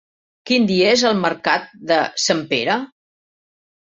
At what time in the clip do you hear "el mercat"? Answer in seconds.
1.09-1.67